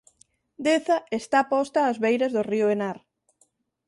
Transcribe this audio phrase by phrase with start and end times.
[0.65, 2.97] Deza está posta ás beiras do río Henar.